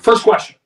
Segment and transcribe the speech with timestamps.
[0.00, 0.56] first question.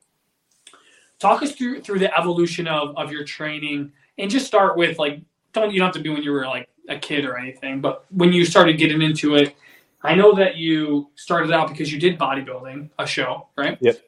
[1.19, 5.21] Talk us through through the evolution of, of your training and just start with like
[5.53, 8.05] don't you don't have to be when you were like a kid or anything, but
[8.11, 9.55] when you started getting into it,
[10.03, 13.77] I know that you started out because you did bodybuilding, a show, right?
[13.81, 14.01] Yep.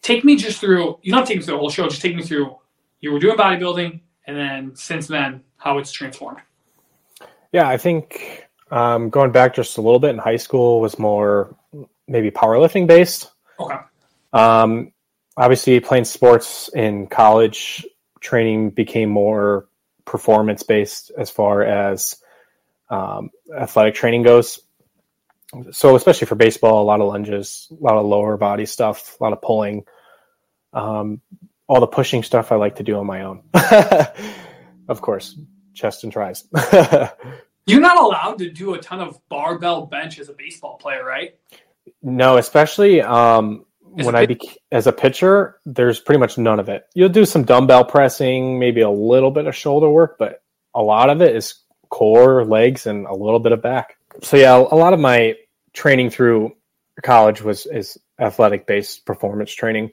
[0.00, 2.22] Take me just through you don't take me through the whole show, just take me
[2.22, 2.56] through
[3.00, 6.40] you were doing bodybuilding and then since then how it's transformed.
[7.52, 11.54] Yeah, I think um, going back just a little bit in high school was more
[12.08, 13.32] maybe powerlifting based.
[13.60, 13.76] Okay.
[14.34, 14.92] Um,
[15.36, 17.86] obviously, playing sports in college,
[18.20, 19.68] training became more
[20.04, 22.16] performance based as far as
[22.90, 24.60] um, athletic training goes.
[25.70, 29.22] So, especially for baseball, a lot of lunges, a lot of lower body stuff, a
[29.22, 29.84] lot of pulling.
[30.72, 31.20] Um,
[31.66, 33.42] all the pushing stuff I like to do on my own.
[34.88, 35.38] of course,
[35.72, 36.44] chest and tris.
[37.66, 41.38] You're not allowed to do a ton of barbell bench as a baseball player, right?
[42.02, 43.64] No, especially um,
[43.98, 46.84] As when I pit- as a pitcher, there's pretty much none of it.
[46.94, 50.42] You'll do some dumbbell pressing, maybe a little bit of shoulder work, but
[50.74, 51.54] a lot of it is
[51.90, 53.96] core, legs, and a little bit of back.
[54.22, 55.36] So yeah, a lot of my
[55.72, 56.56] training through
[57.02, 59.90] college was is athletic based performance training.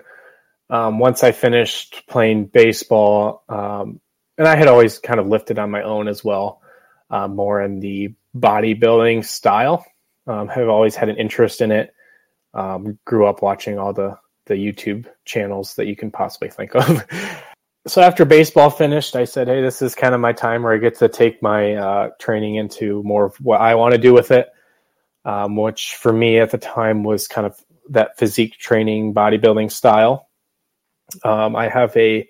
[0.69, 3.99] Um, once I finished playing baseball, um,
[4.37, 6.61] and I had always kind of lifted on my own as well,
[7.09, 9.85] uh, more in the bodybuilding style.
[10.27, 11.93] Um, have always had an interest in it.
[12.53, 17.05] Um, grew up watching all the the YouTube channels that you can possibly think of.
[17.87, 20.77] so after baseball finished, I said, "Hey, this is kind of my time where I
[20.77, 24.31] get to take my uh, training into more of what I want to do with
[24.31, 24.49] it."
[25.23, 27.55] Um, which for me at the time was kind of
[27.89, 30.27] that physique training, bodybuilding style.
[31.23, 32.27] Um, I have a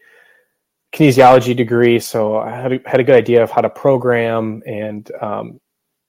[0.94, 5.10] kinesiology degree, so I had a, had a good idea of how to program and
[5.22, 5.60] um,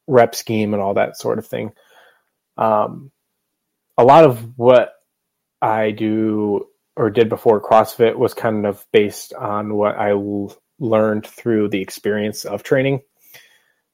[0.06, 1.72] rep scheme and all that sort of thing.
[2.56, 3.12] Um,
[4.02, 4.94] a lot of what
[5.60, 6.66] I do
[6.96, 11.80] or did before CrossFit was kind of based on what I l- learned through the
[11.80, 13.02] experience of training.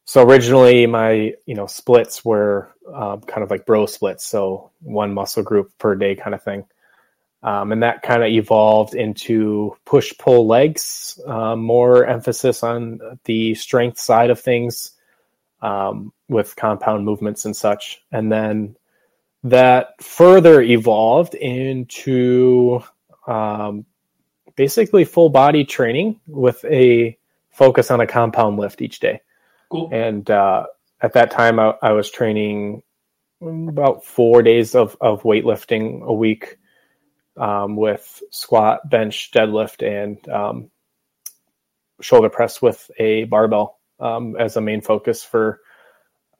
[0.07, 5.13] So originally, my you know splits were um, kind of like bro splits, so one
[5.13, 6.65] muscle group per day kind of thing.
[7.43, 13.55] Um, and that kind of evolved into push pull legs, um, more emphasis on the
[13.55, 14.93] strength side of things
[15.61, 18.01] um, with compound movements and such.
[18.11, 18.77] And then
[19.45, 22.81] that further evolved into
[23.27, 23.85] um,
[24.57, 27.17] basically full body training with a
[27.51, 29.21] focus on a compound lift each day.
[29.71, 29.91] Cool.
[29.93, 30.67] And uh,
[31.01, 32.83] at that time, I, I was training
[33.41, 36.59] about four days of, of weightlifting a week
[37.37, 40.71] um, with squat, bench, deadlift, and um,
[42.01, 45.61] shoulder press with a barbell um, as a main focus for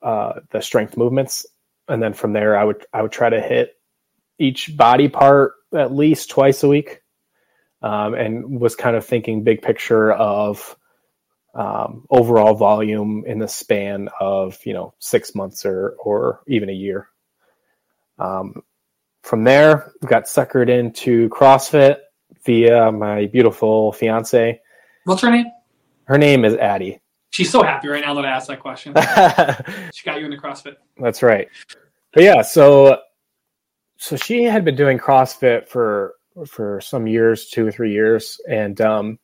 [0.01, 1.45] uh, the strength movements.
[1.89, 3.73] And then from there, I would I would try to hit
[4.37, 7.01] each body part at least twice a week,
[7.81, 10.77] um, and was kind of thinking big picture of
[11.55, 16.73] um, overall volume in the span of you know six months or or even a
[16.73, 17.09] year.
[18.17, 18.63] Um,
[19.23, 21.97] from there, got suckered into CrossFit
[22.45, 24.61] via my beautiful fiance.
[25.05, 25.47] What's her name?
[26.05, 26.99] Her name is Addie.
[27.31, 28.93] She's so happy right now that I asked that question.
[29.93, 30.75] She got you into CrossFit.
[30.97, 31.47] That's right.
[32.13, 32.99] But yeah, so
[33.97, 36.15] so she had been doing CrossFit for
[36.47, 39.19] for some years, two or three years, and um,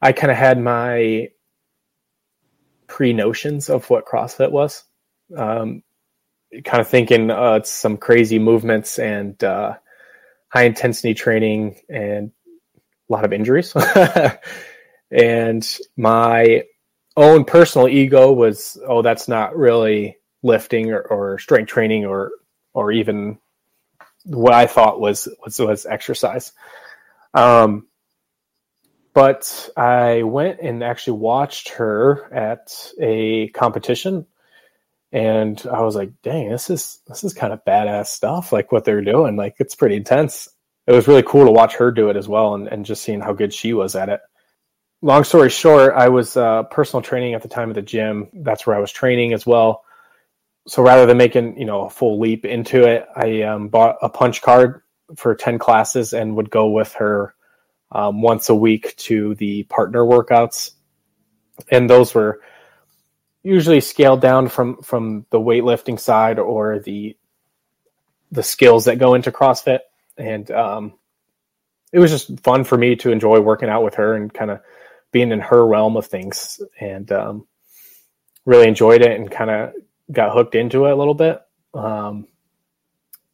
[0.00, 1.28] I kind of had my
[2.86, 4.84] pre notions of what CrossFit was.
[5.36, 5.82] Um,
[6.64, 9.74] kind of thinking uh, it's some crazy movements and uh,
[10.48, 12.32] high intensity training and
[13.08, 13.74] a lot of injuries.
[15.10, 16.64] and my
[17.18, 22.30] own personal ego was, oh, that's not really lifting or, or strength training or
[22.72, 23.38] or even
[24.24, 26.52] what I thought was was, was exercise.
[27.34, 27.86] Um,
[29.14, 34.26] but I went and actually watched her at a competition
[35.10, 38.84] and I was like, dang, this is this is kind of badass stuff, like what
[38.84, 39.36] they're doing.
[39.36, 40.48] Like it's pretty intense.
[40.86, 43.20] It was really cool to watch her do it as well and, and just seeing
[43.20, 44.20] how good she was at it.
[45.00, 48.28] Long story short, I was uh, personal training at the time at the gym.
[48.32, 49.84] That's where I was training as well.
[50.66, 54.08] So rather than making you know a full leap into it, I um, bought a
[54.08, 54.82] punch card
[55.16, 57.34] for ten classes and would go with her
[57.92, 60.72] um, once a week to the partner workouts,
[61.70, 62.40] and those were
[63.44, 67.16] usually scaled down from from the weightlifting side or the
[68.32, 69.80] the skills that go into CrossFit,
[70.16, 70.98] and um,
[71.92, 74.60] it was just fun for me to enjoy working out with her and kind of
[75.12, 77.46] being in her realm of things, and um,
[78.44, 79.72] really enjoyed it and kind of
[80.10, 81.40] got hooked into it a little bit.
[81.74, 82.26] Um,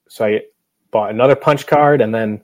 [0.08, 0.42] so I
[0.90, 2.42] bought another punch card, and then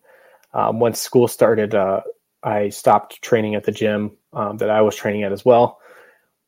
[0.52, 2.02] um, once school started, uh,
[2.42, 5.80] I stopped training at the gym um, that I was training at as well,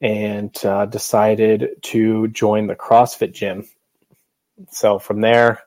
[0.00, 3.69] and uh, decided to join the CrossFit gym.
[4.70, 5.62] So from there,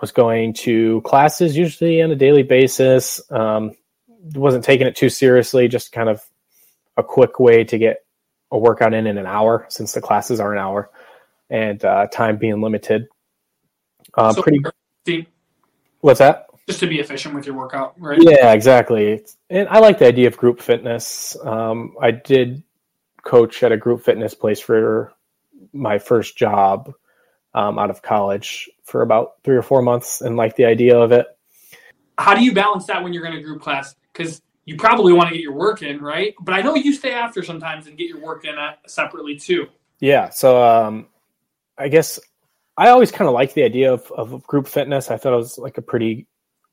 [0.00, 3.20] was going to classes usually on a daily basis.
[3.30, 3.72] Um,
[4.34, 6.22] wasn't taking it too seriously, just kind of
[6.96, 8.04] a quick way to get
[8.50, 10.90] a workout in in an hour since the classes are an hour
[11.50, 13.06] and uh, time being limited.
[14.14, 15.26] Uh, so pretty.
[16.00, 16.46] What's that?
[16.66, 18.18] Just to be efficient with your workout, right?
[18.20, 19.24] Yeah, exactly.
[19.50, 21.36] And I like the idea of group fitness.
[21.44, 22.62] Um, I did
[23.24, 25.12] coach at a group fitness place for
[25.72, 26.92] my first job
[27.54, 31.12] um, out of college for about three or four months and like the idea of
[31.12, 31.26] it.
[32.18, 33.94] How do you balance that when you're in a group class?
[34.16, 36.34] Because you probably want to get your work in, right?
[36.40, 38.54] But I know you stay after sometimes and get your work in
[38.86, 39.66] separately too.
[40.00, 40.30] Yeah.
[40.30, 41.06] So um,
[41.78, 42.18] I guess
[42.76, 45.10] I always kind of liked the idea of, of group fitness.
[45.10, 46.26] I thought it was like a pretty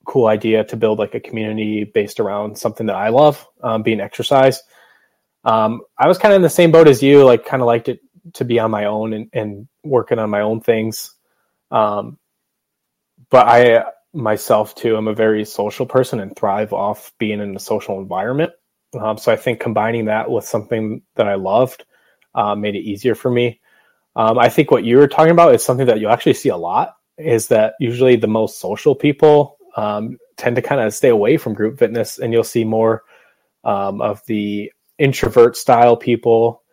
[0.06, 4.02] cool idea to build like a community based around something that I love, um, being
[4.02, 4.62] exercise.
[5.46, 7.90] Um, I was kind of in the same boat as you, like kind of liked
[7.90, 8.00] it
[8.34, 11.16] to be on my own and, and working on my own things.
[11.72, 12.18] Um,
[13.30, 13.84] but I
[14.14, 18.52] myself too, I'm a very social person and thrive off being in a social environment.
[19.00, 21.86] Um, so I think combining that with something that I loved
[22.36, 23.60] uh, made it easier for me.
[24.16, 26.58] Um, I think what you were talking about is something that you actually see a
[26.58, 26.96] lot.
[27.18, 31.54] Is that usually the most social people um, tend to kind of stay away from
[31.54, 33.04] group fitness, and you'll see more
[33.64, 36.64] um, of the introvert style people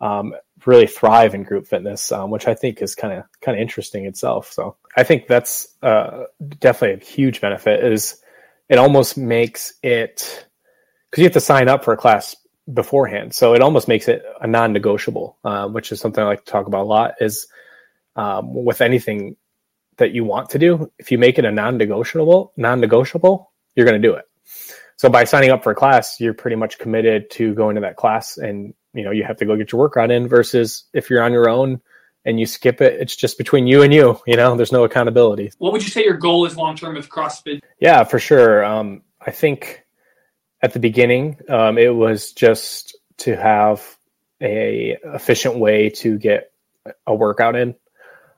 [0.00, 0.34] um,
[0.66, 4.06] really thrive in group fitness, um, which I think is kind of kind of interesting
[4.06, 4.52] itself.
[4.52, 6.24] So I think that's uh,
[6.58, 7.84] definitely a huge benefit.
[7.84, 8.20] Is
[8.68, 10.46] it almost makes it
[11.10, 12.36] because you have to sign up for a class
[12.72, 16.50] beforehand, so it almost makes it a non-negotiable, uh, which is something I like to
[16.50, 17.14] talk about a lot.
[17.20, 17.46] Is
[18.16, 19.36] um, with anything
[19.96, 24.08] that you want to do, if you make it a non-negotiable, non-negotiable, you're going to
[24.08, 24.24] do it.
[24.96, 27.96] So by signing up for a class, you're pretty much committed to going to that
[27.96, 31.22] class and you know you have to go get your workout in versus if you're
[31.22, 31.80] on your own
[32.24, 35.52] and you skip it it's just between you and you you know there's no accountability.
[35.58, 37.60] What would you say your goal is long term with crossfit?
[37.78, 38.64] Yeah for sure.
[38.64, 39.84] Um, i think
[40.62, 43.96] at the beginning um, it was just to have
[44.40, 46.52] a efficient way to get
[47.06, 47.74] a workout in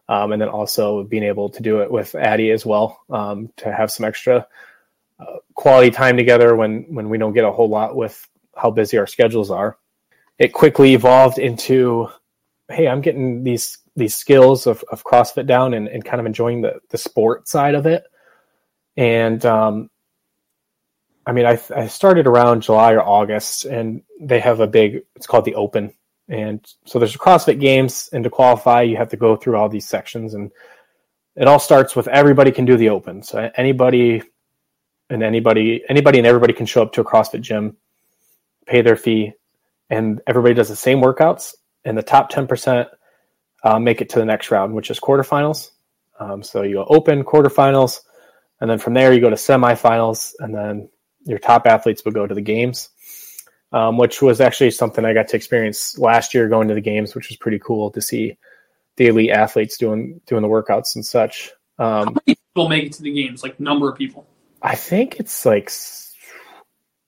[0.08, 3.72] um, and then also being able to do it with addie as well um, to
[3.72, 4.46] have some extra
[5.20, 8.98] uh, quality time together when when we don't get a whole lot with how busy
[8.98, 9.76] our schedules are.
[10.38, 12.08] It quickly evolved into,
[12.72, 16.62] hey, I'm getting these these skills of, of CrossFit down and, and kind of enjoying
[16.62, 18.04] the the sport side of it.
[18.96, 19.90] And um,
[21.26, 25.02] I mean, I, I started around July or August, and they have a big.
[25.14, 25.92] It's called the Open,
[26.28, 29.88] and so there's CrossFit Games, and to qualify, you have to go through all these
[29.88, 30.50] sections, and
[31.36, 33.22] it all starts with everybody can do the Open.
[33.22, 34.22] So anybody
[35.10, 37.76] and anybody, anybody and everybody can show up to a CrossFit gym,
[38.66, 39.32] pay their fee,
[39.90, 41.54] and everybody does the same workouts,
[41.84, 42.88] and the top 10%
[43.64, 45.70] uh, make it to the next round, which is quarterfinals.
[46.18, 48.00] Um, so you go open, quarterfinals,
[48.60, 50.88] and then from there you go to semifinals, and then
[51.24, 52.90] your top athletes will go to the games,
[53.72, 57.14] um, which was actually something I got to experience last year going to the games,
[57.14, 58.36] which was pretty cool to see
[58.96, 61.50] the elite athletes doing doing the workouts and such.
[61.78, 63.42] Um, How many people make it to the games?
[63.42, 64.26] Like number of people?
[64.60, 65.70] I think it's like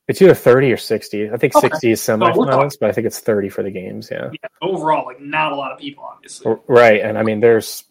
[0.07, 1.31] it's either 30 or 60.
[1.31, 1.69] I think okay.
[1.69, 4.09] 60 is semifinals, but I think it's 30 for the games.
[4.11, 4.31] Yeah.
[4.33, 4.49] yeah.
[4.61, 6.55] Overall, like not a lot of people, obviously.
[6.67, 7.01] Right.
[7.01, 7.85] And I mean, there's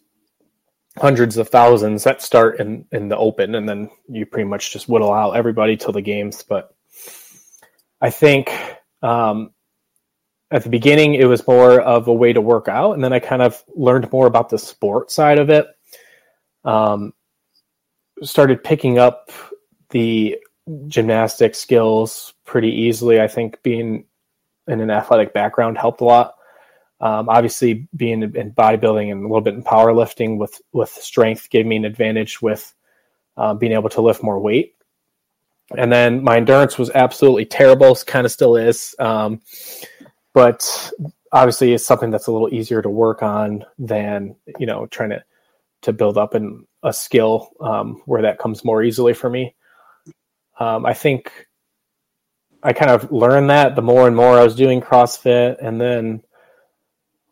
[0.96, 4.88] hundreds of thousands that start in, in the open, and then you pretty much just
[4.88, 6.44] whittle out everybody till the games.
[6.44, 6.72] But
[8.00, 8.52] I think
[9.02, 9.50] um,
[10.52, 12.92] at the beginning, it was more of a way to work out.
[12.92, 15.66] And then I kind of learned more about the sport side of it.
[16.64, 17.12] Um,
[18.22, 19.32] started picking up
[19.90, 20.38] the
[20.88, 23.20] gymnastic skills pretty easily.
[23.20, 24.04] I think being
[24.66, 26.34] in an athletic background helped a lot.
[27.00, 31.66] Um, obviously, being in bodybuilding and a little bit in powerlifting with with strength gave
[31.66, 32.72] me an advantage with
[33.36, 34.74] uh, being able to lift more weight.
[35.76, 38.94] And then my endurance was absolutely terrible, kind of still is.
[38.98, 39.42] Um,
[40.32, 40.92] but
[41.32, 45.24] obviously, it's something that's a little easier to work on than you know trying to
[45.82, 49.54] to build up in a skill um, where that comes more easily for me.
[50.58, 51.46] Um, I think
[52.62, 56.22] I kind of learned that the more and more I was doing CrossFit, and then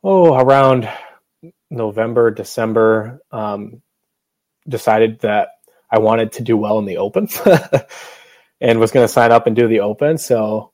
[0.04, 0.88] oh, around
[1.70, 3.82] November, December, um,
[4.68, 5.48] decided that
[5.90, 7.28] I wanted to do well in the Open,
[8.60, 10.18] and was going to sign up and do the Open.
[10.18, 10.72] So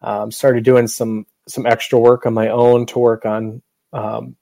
[0.00, 4.36] um, started doing some some extra work on my own to work on um,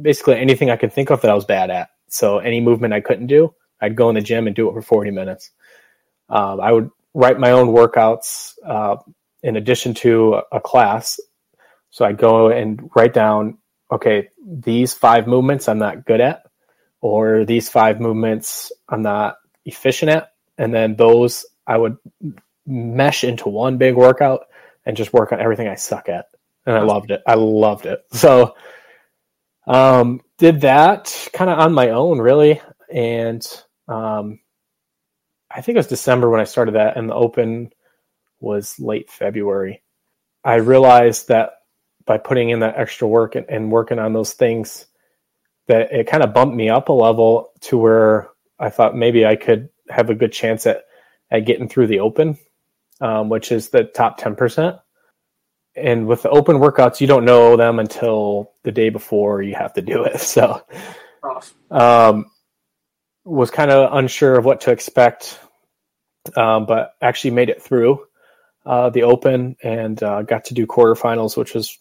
[0.00, 1.90] basically anything I could think of that I was bad at.
[2.08, 4.82] So any movement I couldn't do, I'd go in the gym and do it for
[4.82, 5.50] 40 minutes.
[6.28, 8.96] Um, I would write my own workouts uh,
[9.42, 11.20] in addition to a class.
[11.90, 13.58] So I'd go and write down,
[13.92, 16.42] okay, these five movements I'm not good at,
[17.00, 20.32] or these five movements I'm not efficient at.
[20.58, 21.96] And then those I would
[22.66, 24.46] mesh into one big workout
[24.84, 26.26] and just work on everything I suck at.
[26.66, 27.22] And I loved it.
[27.26, 28.02] I loved it.
[28.12, 28.54] So,
[29.66, 32.60] um, did that kind of on my own, really.
[32.92, 33.46] And
[33.88, 34.40] um,
[35.54, 37.72] I think it was December when I started that, and the open
[38.40, 39.82] was late February.
[40.42, 41.52] I realized that
[42.04, 44.86] by putting in that extra work and, and working on those things,
[45.68, 49.36] that it kind of bumped me up a level to where I thought maybe I
[49.36, 50.84] could have a good chance at
[51.30, 52.38] at getting through the open,
[53.00, 54.76] um, which is the top ten percent.
[55.76, 59.72] And with the open workouts, you don't know them until the day before you have
[59.74, 60.20] to do it.
[60.20, 60.62] So,
[61.70, 62.26] um,
[63.24, 65.40] was kind of unsure of what to expect,
[66.36, 68.06] um, but actually made it through
[68.66, 71.78] uh, the Open and uh, got to do quarterfinals, which was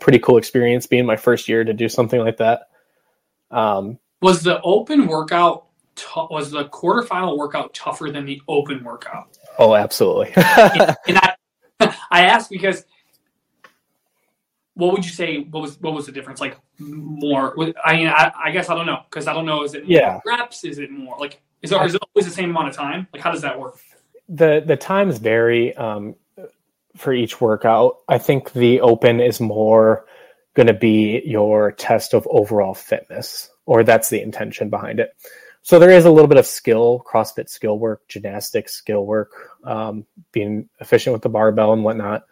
[0.00, 0.86] pretty cool experience.
[0.86, 2.68] Being my first year to do something like that.
[3.50, 9.36] Um, was the Open workout t- was the quarterfinal workout tougher than the Open workout?
[9.58, 10.32] Oh, absolutely.
[10.36, 11.34] and, and I,
[12.10, 12.84] I asked because
[14.74, 15.40] what would you say?
[15.40, 16.40] What was what was the difference?
[16.40, 17.56] Like more?
[17.82, 19.64] I mean, I, I guess I don't know because I don't know.
[19.64, 20.64] Is it yeah reps?
[20.64, 23.06] Is it more like is it, is it always the same amount of time?
[23.12, 23.78] Like how does that work?
[24.28, 26.14] The the times vary um,
[26.96, 27.98] for each workout.
[28.08, 30.06] I think the open is more
[30.54, 35.14] going to be your test of overall fitness, or that's the intention behind it.
[35.62, 39.32] So there is a little bit of skill, CrossFit skill work, gymnastics skill work,
[39.64, 42.24] um, being efficient with the barbell and whatnot.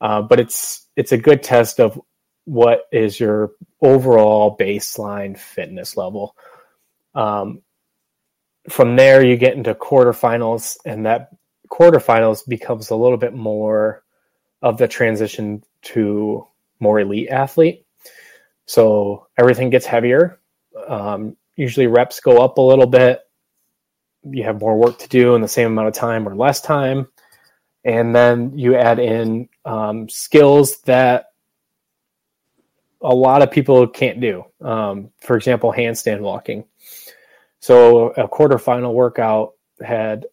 [0.00, 2.00] Uh, but it's it's a good test of
[2.44, 3.52] what is your
[3.82, 6.34] overall baseline fitness level.
[7.14, 7.62] Um,
[8.68, 11.30] from there, you get into quarterfinals, and that
[11.68, 14.02] quarterfinals becomes a little bit more
[14.62, 16.46] of the transition to
[16.80, 17.86] more elite athlete.
[18.66, 20.38] So everything gets heavier.
[20.86, 23.20] Um, usually, reps go up a little bit.
[24.22, 27.06] You have more work to do in the same amount of time or less time
[27.84, 31.26] and then you add in um, skills that
[33.02, 34.44] a lot of people can't do.
[34.60, 36.64] Um, for example, handstand walking.
[37.60, 40.26] So a quarterfinal workout had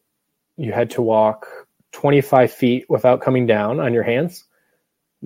[0.56, 1.48] you had to walk
[1.92, 4.46] 25 feet without coming down on your hands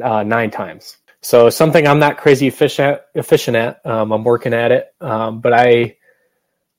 [0.02, 0.98] uh, nine times.
[1.22, 3.86] So something I'm not crazy efficient efficient at.
[3.86, 5.98] Um, I'm working at it, um, but I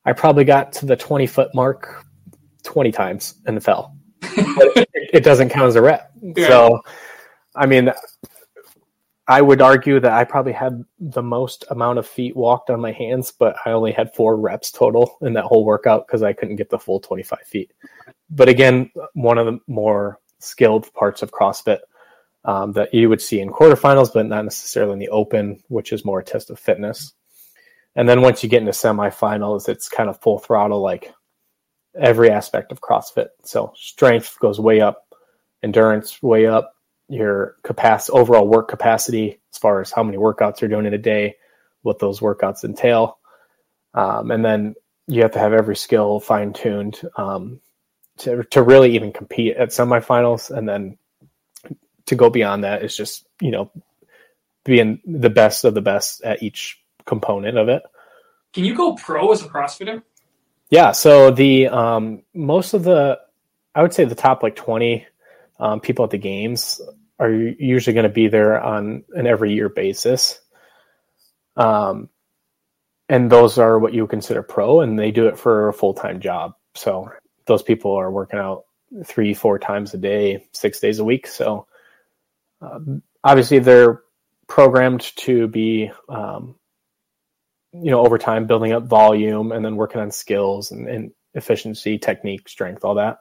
[0.04, 2.04] I probably got to the 20 foot mark
[2.64, 6.12] 20 times and fell it, it, doesn't count as a rep.
[6.20, 6.48] Yeah.
[6.48, 6.80] So,
[7.54, 7.92] I mean,
[9.32, 12.92] I would argue that I probably had the most amount of feet walked on my
[12.92, 16.56] hands, but I only had four reps total in that whole workout because I couldn't
[16.56, 17.72] get the full 25 feet.
[18.28, 21.78] But again, one of the more skilled parts of CrossFit
[22.44, 26.04] um, that you would see in quarterfinals, but not necessarily in the open, which is
[26.04, 27.14] more a test of fitness.
[27.96, 31.10] And then once you get into semifinals, it's kind of full throttle, like
[31.98, 33.28] every aspect of CrossFit.
[33.44, 35.14] So strength goes way up,
[35.62, 36.74] endurance way up,
[37.12, 40.98] your capacity, overall work capacity, as far as how many workouts you're doing in a
[40.98, 41.36] day,
[41.82, 43.18] what those workouts entail,
[43.92, 44.74] um, and then
[45.06, 47.60] you have to have every skill fine tuned um,
[48.16, 50.96] to to really even compete at semifinals, and then
[52.06, 53.70] to go beyond that is just you know
[54.64, 57.82] being the best of the best at each component of it.
[58.54, 60.02] Can you go pro as a CrossFitter?
[60.70, 63.20] Yeah, so the um, most of the,
[63.74, 65.06] I would say the top like twenty
[65.60, 66.80] um, people at the games
[67.18, 70.40] are usually going to be there on an every year basis.
[71.56, 72.08] Um,
[73.08, 76.20] and those are what you consider pro, and they do it for a full time
[76.20, 76.54] job.
[76.74, 77.10] So
[77.46, 78.64] those people are working out
[79.04, 81.26] three, four times a day, six days a week.
[81.26, 81.66] So
[82.60, 84.02] um, obviously they're
[84.46, 86.56] programmed to be um,
[87.72, 91.98] you know over time building up volume and then working on skills and, and efficiency
[91.98, 93.18] technique strength all that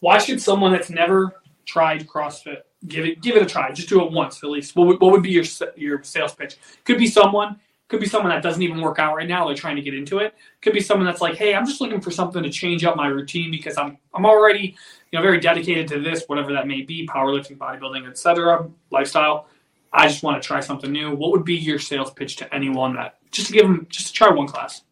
[0.00, 3.72] why should someone that's never tried CrossFit give it give it a try?
[3.72, 4.76] Just do it once at least.
[4.76, 5.44] What would, what would be your
[5.76, 6.56] your sales pitch?
[6.84, 7.60] Could be someone
[7.90, 9.46] could be someone that doesn't even work out right now.
[9.46, 10.32] They're trying to get into it.
[10.62, 13.08] Could be someone that's like, hey, I'm just looking for something to change up my
[13.08, 14.76] routine because I'm I'm already
[15.10, 18.68] you know very dedicated to this, whatever that may be, powerlifting, bodybuilding, etc.
[18.90, 19.48] Lifestyle.
[19.92, 21.16] I just want to try something new.
[21.16, 24.12] What would be your sales pitch to anyone that just to give them just to
[24.12, 24.82] try one class?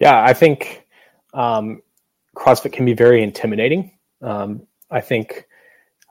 [0.00, 0.84] Yeah, I think
[1.32, 1.80] um,
[2.36, 3.92] CrossFit can be very intimidating.
[4.20, 5.46] Um, I think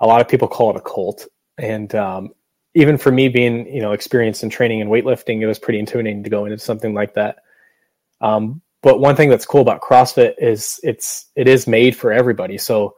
[0.01, 1.27] a lot of people call it a cult,
[1.57, 2.33] and um,
[2.73, 6.23] even for me, being you know experienced in training and weightlifting, it was pretty intimidating
[6.23, 7.37] to go into something like that.
[8.19, 12.57] Um, but one thing that's cool about CrossFit is it's it is made for everybody.
[12.57, 12.95] So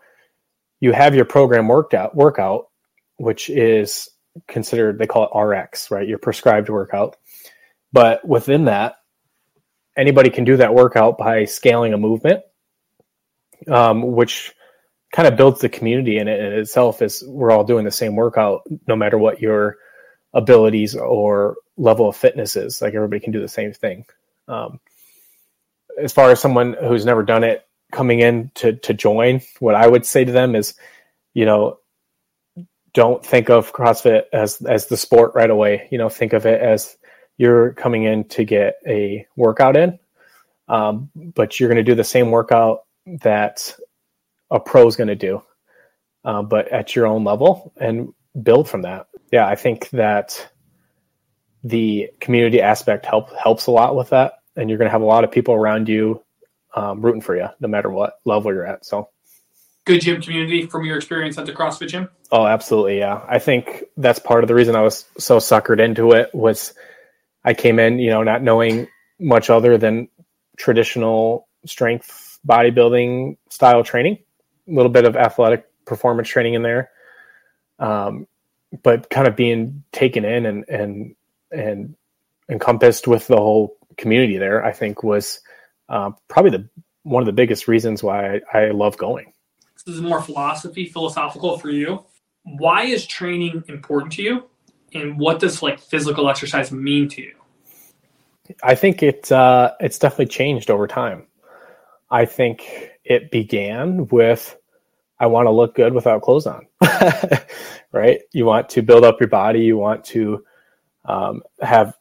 [0.80, 2.70] you have your program worked out workout,
[3.18, 4.10] which is
[4.48, 6.08] considered they call it RX, right?
[6.08, 7.18] Your prescribed workout.
[7.92, 8.96] But within that,
[9.96, 12.42] anybody can do that workout by scaling a movement,
[13.68, 14.54] um, which
[15.14, 17.02] kind of builds the community in it in itself.
[17.02, 19.78] Is we're all doing the same workout, no matter what your
[20.34, 22.82] abilities or level of fitness is.
[22.82, 24.06] Like everybody can do the same thing.
[24.48, 24.80] Um,
[26.02, 29.88] as far as someone who's never done it coming in to to join, what I
[29.88, 30.74] would say to them is,
[31.34, 31.78] you know,
[32.94, 35.88] don't think of CrossFit as as the sport right away.
[35.92, 36.98] You know, think of it as
[37.38, 40.00] you're coming in to get a workout in,
[40.68, 42.86] um, but you're going to do the same workout
[43.22, 43.76] that
[44.52, 45.42] a pro is going to do,
[46.26, 49.08] uh, but at your own level and build from that.
[49.32, 50.50] Yeah, I think that
[51.64, 55.06] the community aspect help helps a lot with that, and you're going to have a
[55.06, 56.24] lot of people around you
[56.76, 58.86] um, rooting for you, no matter what level you're at.
[58.86, 59.10] So,
[59.86, 62.10] good gym community from your experience at the CrossFit gym.
[62.32, 63.22] Oh, absolutely, yeah.
[63.28, 66.74] I think that's part of the reason I was so suckered into it was
[67.44, 68.88] I came in, you know, not knowing
[69.20, 70.10] much other than
[70.58, 74.20] traditional strength bodybuilding style training,
[74.68, 76.92] little bit of athletic performance training in there,
[77.80, 78.28] um,
[78.84, 81.16] but kind of being taken in and and
[81.52, 81.96] and
[82.50, 84.64] encompassed with the whole community there.
[84.64, 85.40] I think was
[85.90, 86.70] uh, probably the
[87.04, 89.34] one of the biggest reasons why I, I love going.
[89.86, 92.06] This is more philosophy, philosophical for you.
[92.44, 94.50] Why is training important to you?
[94.94, 97.36] and what does like physical exercise mean to you?
[98.62, 101.28] I think it uh, it's definitely changed over time.
[102.12, 104.56] I think it began with
[105.20, 106.68] I want to look good without clothes on,
[107.92, 108.22] right?
[108.34, 109.62] You want to build up your body.
[109.62, 110.44] You want to
[111.06, 111.96] um, have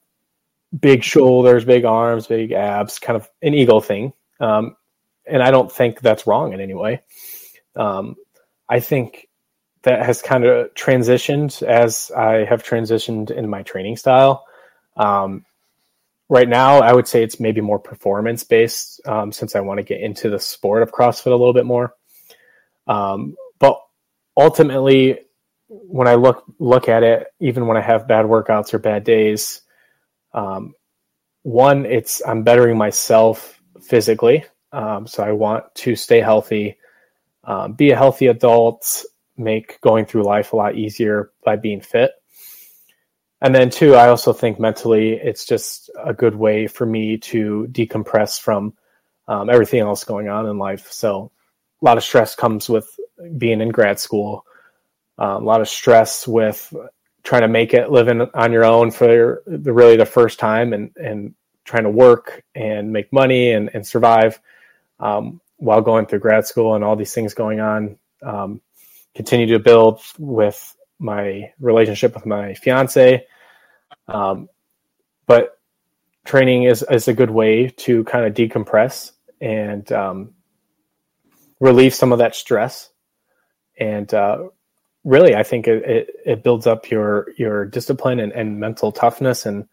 [0.78, 4.12] big shoulders, big arms, big abs, kind of an ego thing.
[4.40, 4.76] Um,
[5.26, 7.02] and I don't think that's wrong in any way.
[7.76, 8.16] Um,
[8.68, 9.28] I think
[9.82, 14.44] that has kind of transitioned as I have transitioned in my training style.
[14.96, 15.44] Um,
[16.32, 19.84] right now, I would say it's maybe more performance based um, since I want to
[19.84, 21.92] get into the sport of CrossFit a little bit more.
[22.86, 23.78] Um, but
[24.34, 25.18] ultimately,
[25.68, 29.60] when I look look at it, even when I have bad workouts or bad days,
[30.32, 30.72] um,
[31.42, 34.46] one, it's I'm bettering myself physically.
[34.72, 36.78] Um, so I want to stay healthy,
[37.44, 39.04] um, be a healthy adult,
[39.36, 42.12] make going through life a lot easier by being fit.
[43.42, 47.66] And then, two, I also think mentally it's just a good way for me to
[47.72, 48.74] decompress from
[49.26, 50.92] um, everything else going on in life.
[50.92, 51.32] So,
[51.80, 52.88] a lot of stress comes with
[53.36, 54.46] being in grad school,
[55.18, 56.72] uh, a lot of stress with
[57.24, 60.92] trying to make it living on your own for the really the first time and,
[60.96, 64.40] and trying to work and make money and, and survive
[65.00, 67.98] um, while going through grad school and all these things going on.
[68.22, 68.60] Um,
[69.16, 73.26] continue to build with my relationship with my fiance.
[74.08, 74.48] Um,
[75.26, 75.58] but
[76.24, 80.34] training is, is a good way to kind of decompress and um,
[81.60, 82.90] relieve some of that stress.
[83.78, 84.48] And uh,
[85.04, 89.46] really, I think it, it, it, builds up your your discipline and, and mental toughness
[89.46, 89.66] and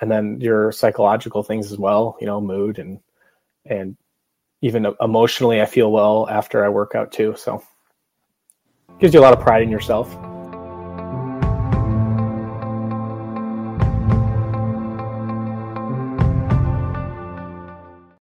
[0.00, 2.16] and then your psychological things as well.
[2.20, 3.00] You know, mood and
[3.64, 3.96] and
[4.62, 7.34] even emotionally, I feel well after I work out too.
[7.36, 7.62] So
[8.98, 10.14] gives you a lot of pride in yourself.